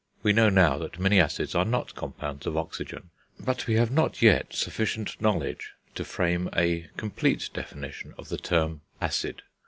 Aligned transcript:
We 0.23 0.33
know 0.33 0.49
now 0.49 0.79
that 0.79 0.97
many 0.97 1.19
acids 1.19 1.53
are 1.53 1.63
not 1.63 1.93
compounds 1.93 2.47
of 2.47 2.57
oxygen, 2.57 3.11
but 3.39 3.67
we 3.67 3.75
have 3.75 3.91
not 3.91 4.19
yet 4.19 4.51
sufficient 4.51 5.21
knowledge 5.21 5.73
to 5.93 6.03
frame 6.03 6.49
a 6.57 6.87
complete 6.97 7.51
definition 7.53 8.15
of 8.17 8.29
the 8.29 8.37
term 8.39 8.81
acid. 8.99 9.43